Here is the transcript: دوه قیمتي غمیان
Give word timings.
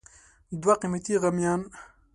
دوه 0.61 0.75
قیمتي 0.81 1.15
غمیان 1.23 1.61